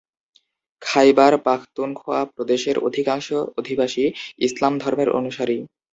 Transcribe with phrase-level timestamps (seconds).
[0.81, 3.27] খাইবার পাখতুনখোয়া প্রদেশের অধিকাংশ
[3.57, 4.05] অধিবাসী
[4.39, 5.57] ইসলাম ধর্মের অনুসারী।